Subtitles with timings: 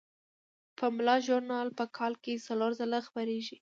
[0.77, 3.57] پملا ژورنال په کال کې څلور ځله خپریږي.